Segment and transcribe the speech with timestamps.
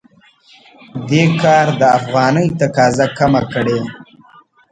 [1.09, 3.79] دې کار د افغانۍ تقاضا کمه کړې.